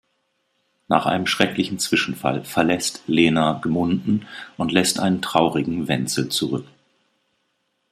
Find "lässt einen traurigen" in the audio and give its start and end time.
4.71-5.87